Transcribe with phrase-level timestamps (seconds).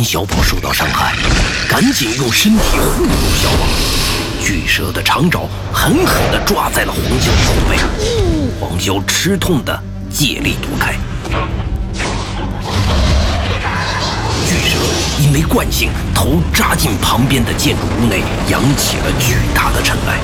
[0.00, 1.14] 心小宝受到伤害，
[1.68, 3.12] 赶紧用身体护住
[3.42, 3.66] 小宝。
[4.42, 5.42] 巨蛇的长爪
[5.74, 7.76] 狠狠地抓在了黄潇的后背，
[8.58, 9.78] 黄潇吃痛的
[10.10, 10.94] 借力躲开。
[14.48, 14.78] 巨蛇
[15.18, 20.16] 因为惯性，头扎进旁边的建筑物内，扬起了巨大的尘埃。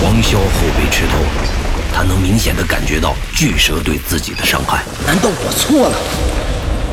[0.00, 1.18] 黄潇后背吃痛，
[1.96, 4.84] 他能明显的感觉到巨蛇对自己的伤害。
[5.06, 5.96] 难道我错了？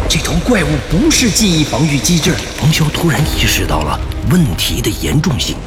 [0.07, 2.33] 这头怪物不是记忆防御机制。
[2.57, 3.99] 黄潇突然意识到了
[4.31, 5.57] 问题的严重性，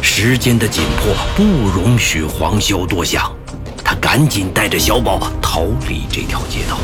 [0.00, 3.34] 时间的紧迫不容许黄潇多想，
[3.82, 6.78] 他赶紧带着小宝逃离这条街道。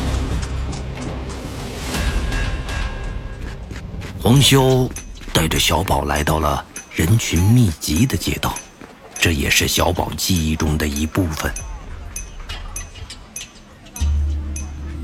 [4.21, 4.91] 黄潇
[5.33, 8.53] 带着小宝来到了人群密集的街道，
[9.17, 11.53] 这也是小宝记忆中的一部分。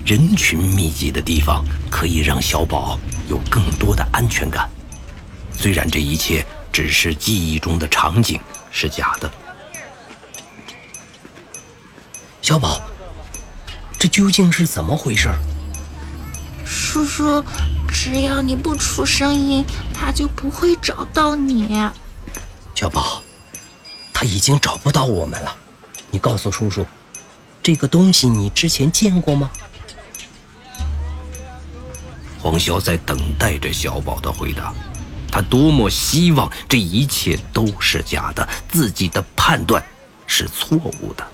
[0.04, 4.68] 人群密集的地方可以让小宝有更多的安全感。
[5.50, 8.38] 虽然这一切只是记忆中的场景，
[8.70, 9.32] 是假的。
[12.42, 12.82] 小宝，
[13.98, 15.30] 这究竟是怎么回事？
[16.66, 17.42] 叔叔，
[17.88, 21.66] 只要你不出声音，他就不会找到你。
[22.74, 23.22] 小宝，
[24.12, 25.56] 他已经找不到我们了。
[26.10, 26.86] 你告诉叔叔，
[27.62, 29.50] 这个东西你之前见过吗？
[32.44, 34.74] 黄潇在等待着小宝的回答，
[35.32, 39.82] 他多么希望这一切都是假的，自己的判断
[40.26, 41.26] 是错误的。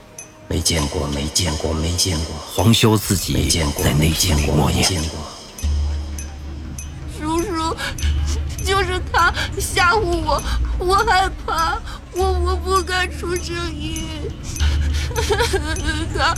[0.46, 2.36] 没见过，没见过，没见过。
[2.54, 3.50] 黄潇自己
[3.82, 4.84] 在内心里默念
[7.18, 7.76] ：“叔叔，
[8.64, 10.40] 就是他吓唬我，
[10.78, 11.76] 我害怕，
[12.12, 14.04] 我我不敢出声音。
[16.16, 16.36] 他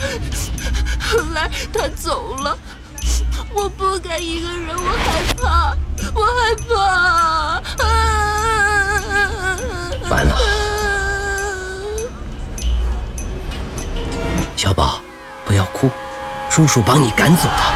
[0.98, 2.56] 后来他走了。”
[3.55, 5.77] 我不敢一个人，我害怕，
[6.15, 6.75] 我害怕。
[10.09, 10.37] 完了，
[14.57, 15.01] 小宝，
[15.45, 15.91] 不要哭，
[16.51, 17.73] 叔叔帮你赶走他。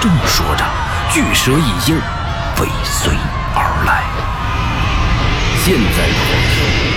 [0.00, 0.64] 正说着，
[1.10, 1.96] 巨蛇已经
[2.60, 3.14] 尾随
[3.54, 4.04] 而来。
[5.64, 6.60] 现在的黄兄。
[6.90, 6.93] 已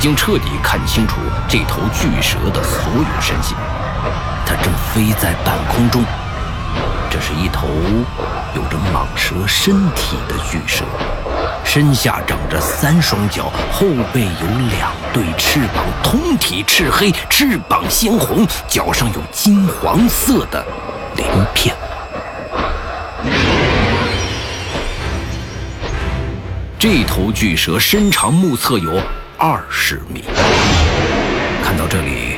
[0.00, 1.16] 已经彻底看清楚
[1.46, 3.54] 这头巨蛇的所有身形，
[4.46, 6.02] 它正飞在半空中。
[7.10, 7.68] 这是一头
[8.56, 10.86] 有着蟒蛇身体的巨蛇，
[11.66, 14.46] 身下长着三双脚，后背有
[14.78, 20.64] 两对翅膀，通体赤黑，翅膀鲜红，脚上有金黄色的
[21.14, 21.76] 鳞片。
[26.78, 28.98] 这头巨蛇身长目测有。
[29.42, 30.22] 二十米。
[31.64, 32.36] 看到这里，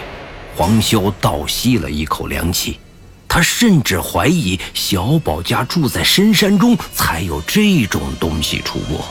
[0.55, 2.79] 黄潇倒吸了一口凉气。
[3.27, 9.05] 他甚至怀疑小宝家住在深山中，才有这种东西出没。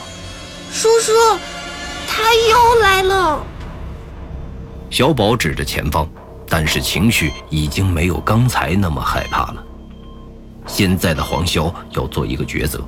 [0.72, 1.12] 叔叔，
[2.08, 3.44] 他又来了。
[4.88, 6.08] 小宝指着前方，
[6.48, 9.62] 但是情绪已经没有刚才那么害怕了。
[10.66, 12.82] 现在的黄潇要做一个抉择：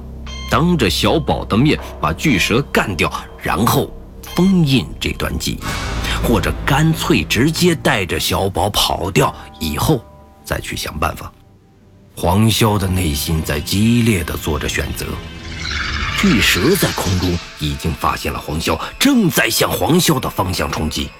[0.50, 3.12] 当着小宝的面把巨蛇干掉，
[3.42, 3.94] 然后。
[4.34, 10.04] 封印这段记忆，或者干脆直接带着小宝跑掉，以后
[10.44, 11.32] 再去想办法。
[12.16, 15.06] 黄潇的内心在激烈的做着选择。
[16.18, 21.10] 巨蛇在空中已经发现了黄潇，正在向黄潇的方向冲击。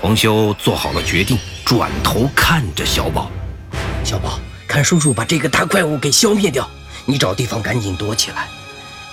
[0.00, 3.30] 黄潇做好了决定，转头看着小宝
[4.04, 6.68] ：“小宝，看叔叔把这个大怪物给消灭掉，
[7.04, 8.48] 你找地方赶紧躲起来。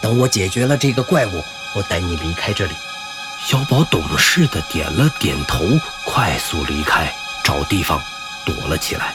[0.01, 1.31] 等我解决了这个怪物。”
[1.73, 2.73] 我带你离开这里。
[3.45, 5.65] 小宝懂事的点了点头，
[6.05, 7.13] 快速离开，
[7.43, 8.01] 找地方
[8.45, 9.13] 躲了起来。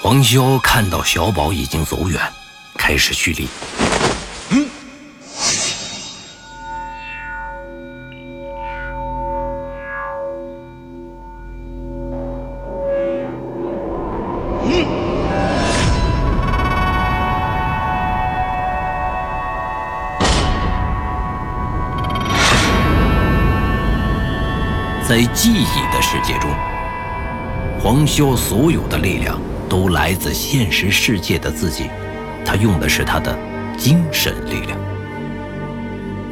[0.00, 2.32] 黄潇看到小宝已经走远，
[2.78, 3.48] 开始蓄力。
[28.10, 31.88] 黄潇所有的力量都来自现实世界的自己，
[32.44, 33.38] 他用的是他的
[33.78, 34.76] 精神力量。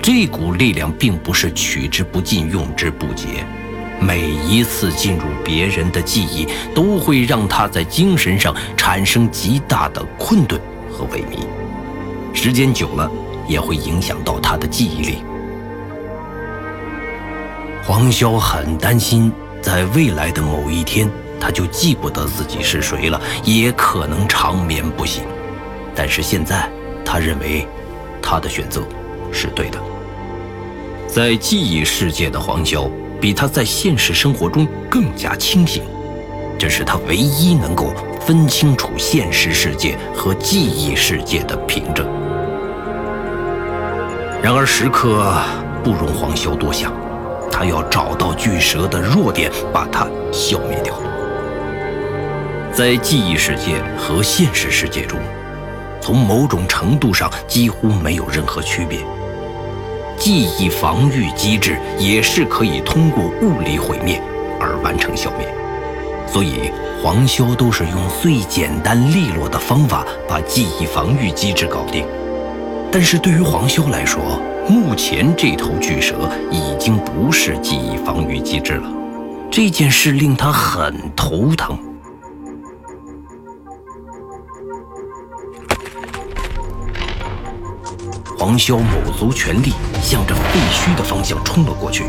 [0.03, 3.47] 这股力量并不是取之不尽、用之不竭，
[4.01, 10.61] 每一次进入别人的记忆，都会让他在精神上产生极大的困顿
[10.91, 11.47] 和萎靡。
[12.35, 13.09] 时间久了，
[13.47, 15.19] 也会影响到他的记忆力。
[17.85, 19.33] 黄潇很担心，
[19.63, 21.09] 在未来的某一天，
[21.41, 25.25] 他就记不得自己是谁了，也可能长眠不醒。
[25.95, 26.69] 但是现在，
[27.05, 27.67] 他认为
[28.23, 28.83] 他的选择
[29.33, 29.79] 是对的。
[31.07, 32.91] 在记忆世界的黄潇，
[33.21, 35.83] 比他在现实生活中更加清醒，
[36.59, 42.07] 这是他唯一能够分清楚现实世界和记忆世界的凭证。
[44.43, 45.35] 然而，时刻
[45.83, 46.93] 不容黄潇多想。
[47.51, 50.95] 他要找到巨蛇的弱点，把它消灭掉。
[52.79, 55.19] 在记忆世界和现实世界中，
[56.01, 59.01] 从某种程度上几乎没有任何区别。
[60.17, 64.23] 记忆防御机制也是可以通过物理毁灭
[64.61, 65.49] 而完成消灭，
[66.29, 66.71] 所以
[67.03, 72.07] 黄潇都是用最简单利落的方法把记忆防御机制搞定。
[72.93, 78.89] 但是对于黄潇来说，目前这头巨蛇已经不是记忆防御机制了，
[79.51, 81.77] 这件事令他很头疼。
[88.39, 92.05] 黄潇卯足全力，向着废墟的方向冲了过去。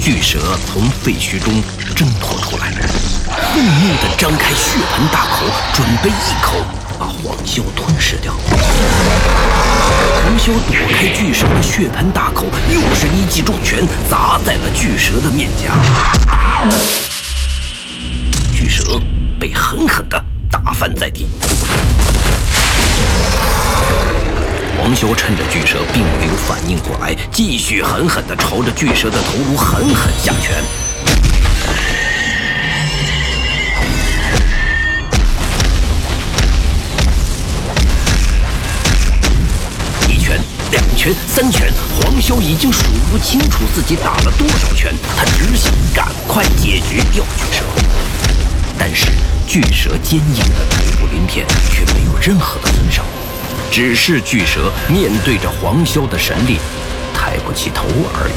[0.00, 1.52] 巨蛇从废墟中
[1.94, 2.72] 挣脱出来。
[3.52, 5.44] 愤怒地张开血盆大口，
[5.74, 6.64] 准备一口
[6.98, 8.32] 把黄潇吞噬掉。
[10.24, 15.74] 黄潇躲开巨蛇的血盆大口，又是一记重拳砸在了巨蛇的面颊。
[19.42, 21.26] 被狠狠地打翻在地。
[24.78, 30.62] 黄潇趁着巨蛇并没有反应过来，继续狠狠地朝着巨蛇的头颅狠狠下拳。
[40.70, 44.94] 两拳、三拳，黄潇已经数不清楚自己打了多少拳。
[45.16, 47.64] 他只想赶快解决掉巨蛇，
[48.78, 49.08] 但是
[49.52, 53.04] 巨蛇坚硬的头部鳞片却没有任何的损伤，
[53.70, 56.56] 只是巨蛇面对着黄潇的神力，
[57.12, 57.84] 抬不起头
[58.14, 58.32] 而已。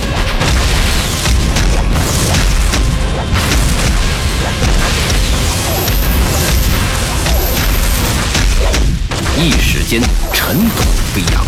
[9.42, 10.02] 一时间，
[10.34, 10.84] 尘土
[11.14, 11.46] 飞扬。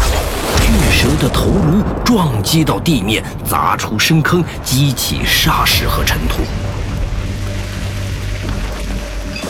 [0.61, 6.45] 巨蛇的头颅撞击到地面，砸出深坑，激起沙石和尘土。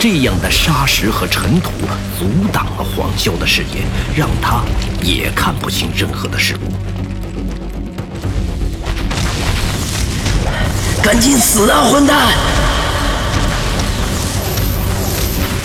[0.00, 1.72] 这样的沙石和尘土
[2.16, 3.82] 阻挡了黄潇的视野，
[4.16, 4.62] 让他
[5.02, 6.72] 也看不清任何的事物。
[11.02, 12.28] 赶紧死啊，混蛋！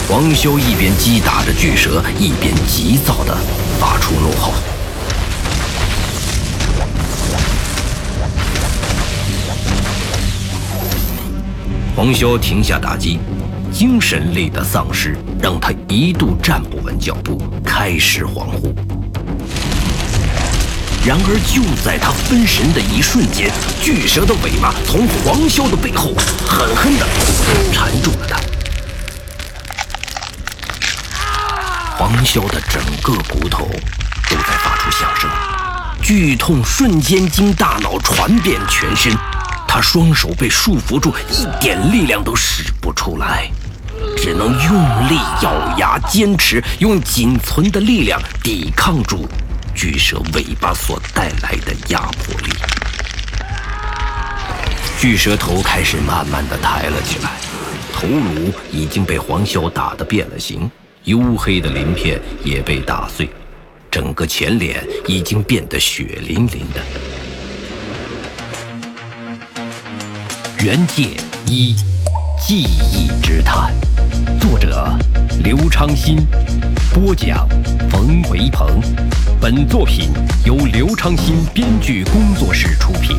[0.09, 3.37] 黄潇一边击打着巨蛇，一边急躁地
[3.79, 4.51] 发出怒吼。
[11.95, 13.19] 黄潇停下打击，
[13.73, 18.71] 精神力的丧失让他一度站不稳脚步，开始恍惚。
[21.03, 26.13] 然而就在他分神的一瞬间，巨蛇的尾巴从黄潇的背后
[26.45, 27.05] 狠狠地
[27.73, 28.39] 缠住了他。
[31.97, 33.65] 黄潇的整个骨头
[34.29, 35.27] 都在发出响声，
[35.99, 39.11] 剧痛瞬间经大脑传遍全身。
[39.67, 43.49] 他双手被束缚住，一点力量都使不出来，
[44.23, 49.27] 只能用力咬牙坚持，用仅存的力量抵抗住
[49.75, 52.53] 巨蛇尾巴所带来的压迫力。
[54.97, 57.31] 巨蛇头开始慢慢的抬了起来，
[57.93, 60.71] 头颅已经被黄潇打得变了形，
[61.03, 63.29] 黝黑的鳞片也被打碎，
[63.91, 66.81] 整个前脸已经变得血淋淋的。
[70.63, 71.09] 原界
[71.45, 71.75] 一
[72.41, 73.73] 记忆之谈，
[74.39, 74.93] 作者
[75.43, 76.25] 刘昌新，
[76.93, 77.47] 播讲
[77.89, 78.81] 冯维鹏。
[79.41, 80.09] 本作品
[80.45, 83.17] 由刘昌新编剧工作室出品。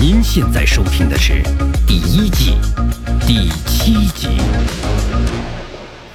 [0.00, 1.42] 您现在收听的是
[1.86, 2.56] 第一季
[3.26, 4.28] 第七集。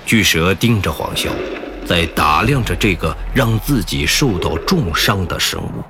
[0.06, 1.30] 巨蛇盯着黄潇，
[1.86, 5.84] 在打量着这个让自己受到重伤的生物。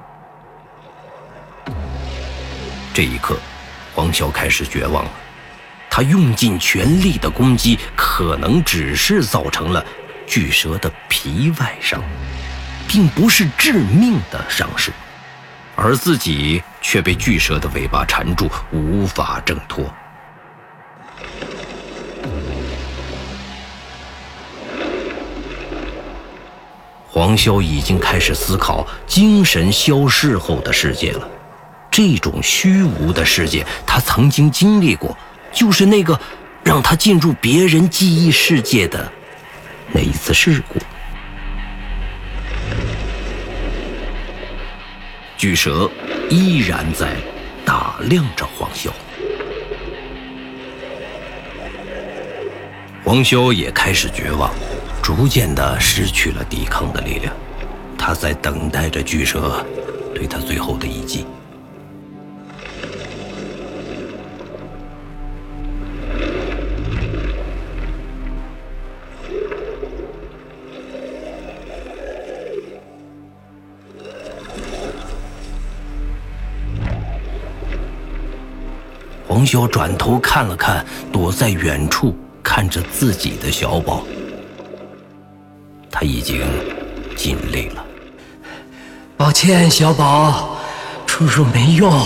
[2.93, 3.37] 这一刻。
[3.95, 5.11] 黄潇开始绝望了，
[5.95, 9.85] 他用尽全力的攻击，可能只是造成了
[10.25, 12.01] 巨蛇的皮外伤，
[12.87, 14.91] 并不是致命的伤势，
[15.75, 19.85] 而自己却被巨蛇的尾巴缠住，无法挣脱。
[27.07, 31.29] 黄潇已经开始思考精神消逝后的世界了。
[31.91, 35.15] 这种虚无的世界，他曾经经历过，
[35.53, 36.19] 就是那个
[36.63, 39.11] 让他进入别人记忆世界的
[39.91, 40.79] 那一次事故。
[45.37, 45.89] 巨蛇
[46.29, 47.15] 依然在
[47.65, 48.89] 打量着黄潇，
[53.03, 54.53] 黄潇也开始绝望，
[55.01, 57.33] 逐渐的失去了抵抗的力量。
[57.97, 59.65] 他在等待着巨蛇
[60.15, 61.25] 对他最后的一击。
[79.27, 84.03] 黄潇转头看了看躲在远处看着自己的小宝，
[85.89, 86.41] 他已经
[87.15, 87.83] 尽力了。
[89.15, 90.57] 抱歉，小宝，
[91.07, 92.05] 叔叔没用。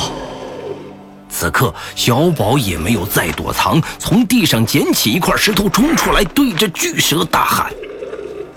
[1.30, 7.72] 此刻，小宝也没有再躲藏，从地上捡起一块石头冲出来，对着巨蛇大喊：“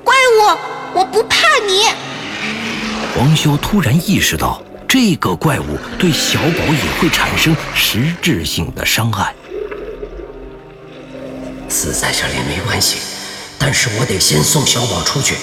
[0.05, 1.37] 怪物，我不怕
[1.67, 1.85] 你！”
[3.17, 4.63] 黄潇突然意识到。
[4.93, 9.33] 这个怪物对小宝也会产生实质性的伤害。
[11.69, 12.99] 死在这里没关系，
[13.57, 15.37] 但是我得先送小宝出去，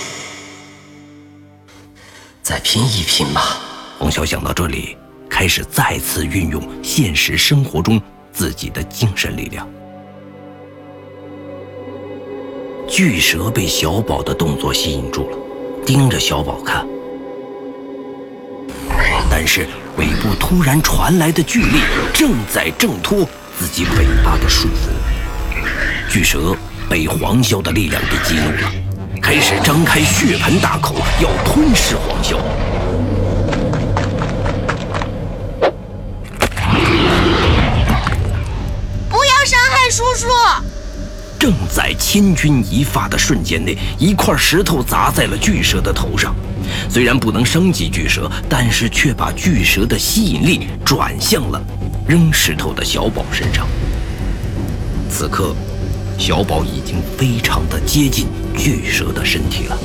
[2.41, 3.57] 再拼一拼吧。
[3.97, 4.97] 黄潇想到这里，
[5.29, 8.01] 开始再次运用现实生活中
[8.33, 9.65] 自己的精神力量。
[12.85, 15.37] 巨蛇被小宝的动作吸引住了，
[15.85, 16.85] 盯着小宝看。
[19.39, 19.67] 但是
[19.97, 21.77] 尾部突然传来的巨力
[22.11, 23.19] 正在挣脱
[23.59, 24.89] 自己尾巴的束缚，
[26.11, 26.57] 巨蛇
[26.89, 28.71] 被黄潇的力量给激怒了，
[29.21, 32.39] 开始张开血盆大口要吞噬黄潇。
[39.07, 40.27] 不要伤害叔叔！
[41.37, 46.35] 正在千钧一发的瞬间内，一块石头砸在了巨蛇的头上。
[46.89, 51.61] 虽然不能伤及巨蛇，但是却把巨蛇的吸引力转向了
[52.07, 53.67] 扔石头的小宝身上。
[55.09, 55.55] 此刻，
[56.17, 59.77] 小宝已经非常的接近巨蛇的身体了。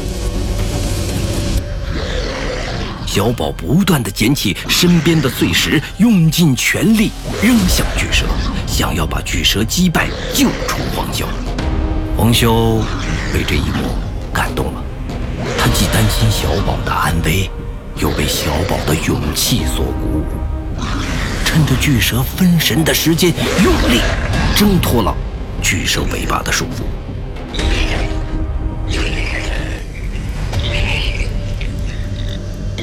[3.06, 7.10] 小宝不断的捡起身边的碎石，用尽全力
[7.42, 8.24] 扔向巨蛇，
[8.66, 11.26] 想要把巨蛇击败，救出黄潇。
[12.16, 12.80] 黄潇
[13.32, 13.94] 被这一幕
[14.32, 14.82] 感动了。
[15.74, 17.50] 既担心小宝的安危，
[17.96, 20.24] 又被小宝的勇气所鼓舞，
[21.44, 24.00] 趁着巨蛇分神的时间，用力
[24.54, 25.14] 挣脱了
[25.62, 26.82] 巨蛇尾巴的束缚。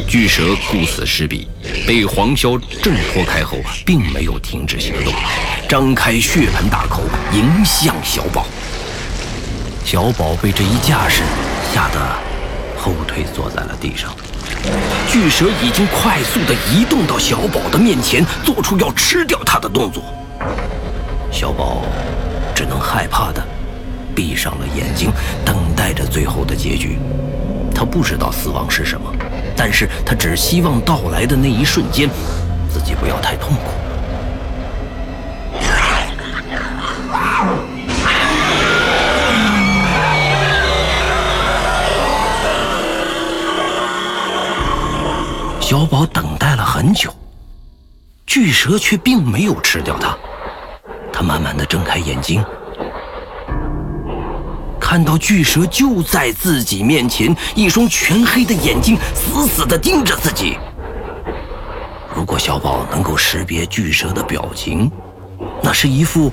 [0.08, 1.48] 巨蛇顾此失彼，
[1.86, 5.14] 被黄潇挣脱开后，并没有停止行动，
[5.68, 8.48] 张开血盆大口迎向小宝。
[9.86, 11.22] 小宝被这一架势
[11.74, 12.29] 吓得。
[12.80, 14.12] 后退，坐在了地上。
[15.12, 20.04] 巨蛇已经快速的移动到小宝的面前，做出要吃掉他的动作。
[21.32, 21.84] 小宝
[22.56, 23.46] 只能害怕的
[24.16, 25.12] 闭上了眼睛，
[25.46, 26.98] 等待着最后的结局。
[27.74, 29.10] 他不知道死亡是什么，
[29.56, 32.10] 但是他只希望到来的那一瞬间，
[32.74, 33.72] 自己不要太痛苦。
[45.70, 47.14] 小宝等待了很久，
[48.26, 50.18] 巨蛇却并没有吃掉它。
[51.14, 52.44] 他慢慢的睁开眼睛，
[54.82, 60.58] 看到巨蛇就在自己面前，一双全黑的眼睛死死的盯着自己。
[62.16, 64.92] 如果小宝能够识别巨蛇的表情，
[65.62, 66.32] 那是一副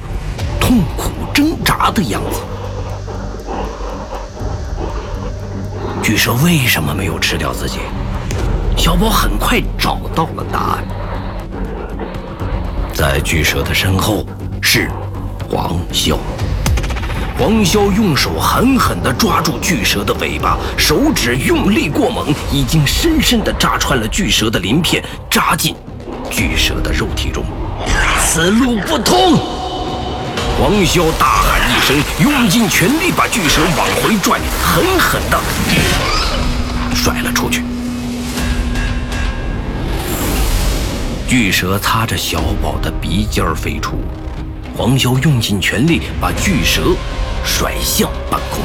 [0.58, 2.40] 痛苦挣扎的样子。
[6.02, 7.80] 巨蛇为什么没有吃掉自己？
[8.76, 10.84] 小宝很快找到了答案，
[12.94, 14.24] 在巨蛇的身后
[14.62, 14.88] 是
[15.50, 16.16] 黄潇。
[17.36, 25.74] 黄潇用手狠狠地抓住巨蛇的尾巴，手指用力过猛，已经深深地扎穿了巨蛇的鳞片，扎进
[26.30, 27.44] 巨蛇的肉体中。
[28.20, 29.36] 此路不通！
[30.58, 35.38] 黄潇大喊一声，用尽全力把巨蛇往回拽，狠狠地
[36.94, 37.62] 甩了出去。
[41.38, 43.98] 巨蛇擦着小宝的鼻尖飞出，
[44.74, 46.96] 黄潇用尽全力把巨蛇
[47.44, 48.64] 甩向半空。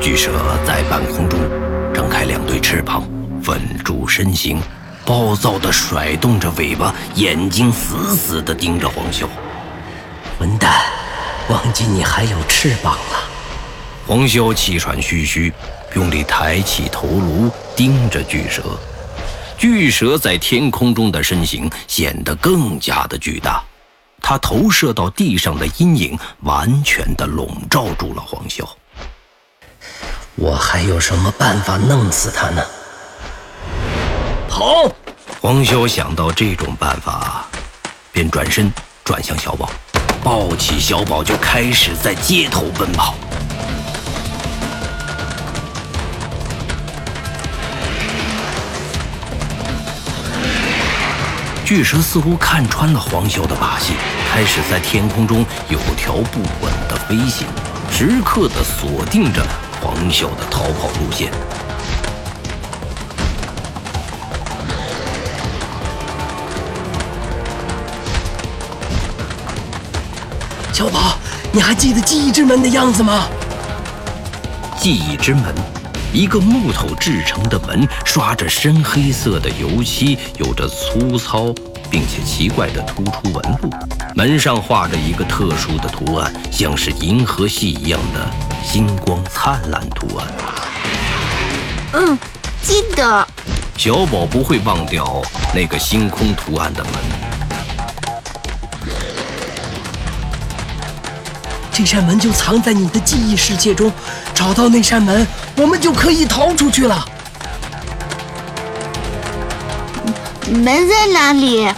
[0.00, 0.32] 巨蛇
[0.66, 1.38] 在半空中
[1.94, 3.08] 张开两对翅膀，
[3.46, 4.58] 稳住身形。
[5.04, 9.26] 暴躁地甩动着尾巴，眼睛死死地盯着黄潇。
[10.38, 10.82] 混蛋，
[11.48, 13.18] 忘记你还有翅膀了！
[14.06, 15.52] 黄潇气喘吁吁，
[15.94, 18.62] 用力抬起头颅，盯着巨蛇。
[19.58, 23.62] 巨蛇在天空中的身形显得更加的巨大，
[24.20, 28.66] 它投射到地上的阴影完全的笼罩住了黄潇。
[30.34, 32.62] 我还有什么办法弄死他呢？
[34.54, 34.88] 好！
[35.40, 37.44] 黄潇想到这种办法，
[38.12, 39.68] 便转身转向小宝，
[40.22, 43.16] 抱起小宝就开始在街头奔跑。
[51.64, 53.94] 巨蛇似乎看穿了黄潇的把戏，
[54.30, 57.48] 开始在天空中有条不紊地飞行，
[57.90, 59.44] 时刻地锁定着
[59.80, 61.32] 黄潇的逃跑路线。
[70.74, 71.16] 小宝，
[71.52, 73.28] 你还记得记忆之门的样子吗？
[74.76, 75.54] 记忆之门。
[76.12, 81.54] 一个木头制成的门，刷着深黑色的油漆，有着粗糙
[81.88, 83.70] 并且奇怪的突出纹路。
[84.16, 88.28] 门上画着一个特殊的图案，像是银河系一样的
[88.64, 90.26] 星光灿烂图案。
[91.92, 92.18] 嗯，
[92.62, 93.24] 记得。
[93.76, 95.22] 小宝不会忘掉
[95.54, 96.92] 那个星空图案的门。
[101.74, 103.92] 这扇门就藏在你的记忆世界中，
[104.32, 105.26] 找到那扇门。
[105.56, 107.04] 我们就可以逃出去了。
[110.46, 111.68] 门在哪里？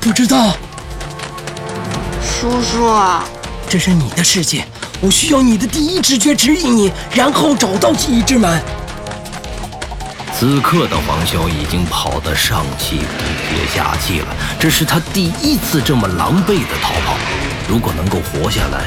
[0.00, 0.56] 不知道。
[2.20, 2.92] 叔叔，
[3.68, 4.66] 这是你的世界，
[5.00, 8.60] 我需要你的第一直觉指引你，然后找到记忆之门。
[10.36, 14.26] 此刻的黄潇已经跑得上气不接下气了，
[14.58, 17.16] 这是他第一次这么狼狈的逃跑。
[17.68, 18.84] 如果能够活下来，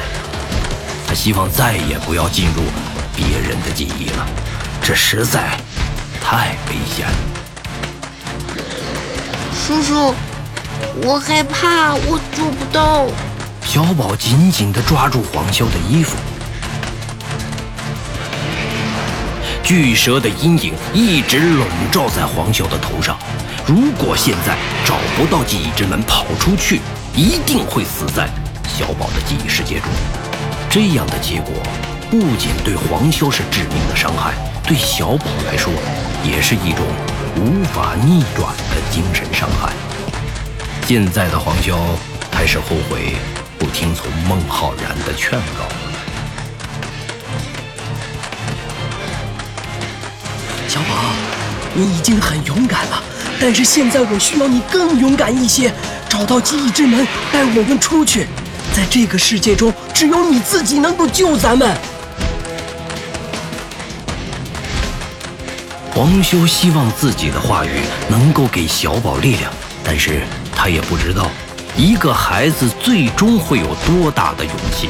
[1.06, 2.62] 他希望再也不要进入。
[3.16, 4.26] 别人的记忆了，
[4.80, 5.50] 这实在
[6.22, 7.08] 太危险。
[9.52, 10.14] 叔叔，
[11.02, 13.06] 我害怕，我做不到。
[13.66, 16.16] 小宝紧紧地抓住黄潇的衣服。
[19.64, 23.18] 巨蛇的阴影一直笼罩在黄潇的头上。
[23.66, 26.80] 如果现在找不到记忆之门跑出去，
[27.14, 28.28] 一定会死在
[28.78, 29.88] 小宝的记忆世界中。
[30.70, 31.52] 这样的结果。
[32.10, 34.32] 不仅对黄潇是致命的伤害，
[34.66, 35.70] 对小宝来说
[36.24, 36.86] 也是一种
[37.36, 39.74] 无法逆转的精神伤害。
[40.86, 41.76] 现在的黄潇
[42.30, 43.16] 开始后悔
[43.58, 45.68] 不听从孟浩然的劝告。
[50.66, 51.12] 小宝，
[51.74, 53.02] 你已经很勇敢了，
[53.38, 55.70] 但是现在我需要你更勇敢一些，
[56.08, 58.26] 找到记忆之门，带我们出去。
[58.74, 61.76] 在这个世界中，只有你自己能够救咱们。
[65.92, 69.52] 黄修希望自己的话语能够给小宝力量，
[69.82, 70.22] 但是
[70.54, 71.28] 他也不知道
[71.76, 74.88] 一个孩子最终会有多大的勇气。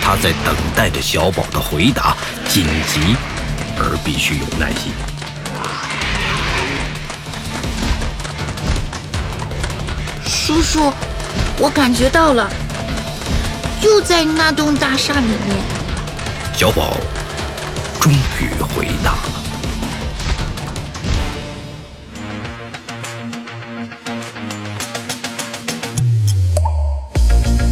[0.00, 2.16] 他在等待着小宝的回答，
[2.48, 3.16] 紧急
[3.78, 4.92] 而必须有耐心。
[10.24, 10.92] 叔叔，
[11.58, 12.50] 我感觉到了，
[13.80, 15.56] 就在那栋大厦里面。
[16.54, 16.96] 小宝
[18.00, 18.16] 终于
[18.74, 19.18] 回答了。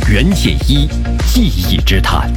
[0.09, 0.89] 袁剑一
[1.33, 2.33] 记忆之谈，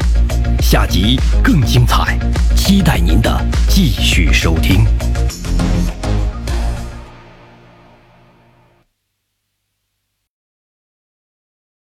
[0.61, 2.17] 下集更精彩，
[2.55, 4.85] 期待您的继续收听。